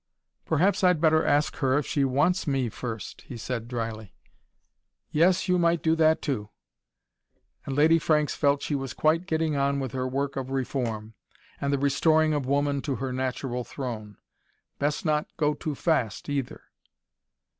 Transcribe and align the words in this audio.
"Perhaps 0.45 0.83
I'd 0.83 0.99
better 0.99 1.23
ask 1.23 1.57
her 1.57 1.77
if 1.77 1.85
she 1.85 2.03
wants 2.03 2.47
me, 2.47 2.69
first," 2.69 3.21
he 3.27 3.37
said 3.37 3.67
drily. 3.67 4.15
"Yes, 5.11 5.47
you 5.47 5.59
might 5.59 5.83
do 5.83 5.95
that, 5.95 6.23
too." 6.23 6.49
And 7.67 7.75
Lady 7.75 7.99
Franks 7.99 8.33
felt 8.33 8.63
she 8.63 8.73
was 8.73 8.95
quite 8.95 9.27
getting 9.27 9.55
on 9.55 9.79
with 9.79 9.91
her 9.91 10.07
work 10.07 10.35
of 10.37 10.49
reform, 10.49 11.13
and 11.61 11.71
the 11.71 11.77
restoring 11.77 12.33
of 12.33 12.47
woman 12.47 12.81
to 12.81 12.95
her 12.95 13.13
natural 13.13 13.63
throne. 13.63 14.17
Best 14.79 15.05
not 15.05 15.27
go 15.37 15.53
too 15.53 15.75
fast, 15.75 16.27
either. 16.29 16.63